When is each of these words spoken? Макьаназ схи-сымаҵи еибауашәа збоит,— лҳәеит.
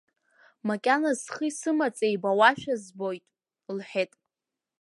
Макьаназ 0.67 1.17
схи-сымаҵи 1.23 2.05
еибауашәа 2.09 2.75
збоит,— 2.83 3.25
лҳәеит. 3.77 4.11